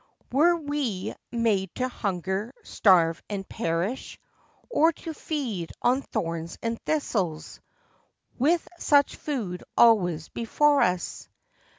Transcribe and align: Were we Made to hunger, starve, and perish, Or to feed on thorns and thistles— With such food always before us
Were 0.31 0.55
we 0.55 1.13
Made 1.31 1.75
to 1.75 1.87
hunger, 1.87 2.55
starve, 2.63 3.21
and 3.29 3.47
perish, 3.47 4.19
Or 4.67 4.91
to 4.91 5.13
feed 5.13 5.73
on 5.79 6.01
thorns 6.01 6.57
and 6.63 6.81
thistles— 6.85 7.61
With 8.39 8.67
such 8.79 9.15
food 9.15 9.63
always 9.77 10.27
before 10.29 10.81
us 10.81 11.29